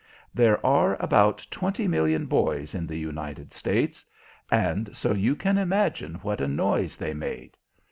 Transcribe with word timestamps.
There 0.33 0.65
are 0.65 0.97
about 0.99 1.45
twenty 1.51 1.87
million 1.87 2.25
boys 2.25 2.73
in 2.73 2.87
the 2.87 2.97
United 2.97 3.53
States, 3.53 4.03
and 4.51 4.89
so 4.97 5.13
you 5.13 5.35
can 5.35 5.59
imagine 5.59 6.15
what 6.23 6.41
a 6.41 6.47
noise 6.47 6.97
they 6.97 7.13
made. 7.13 7.55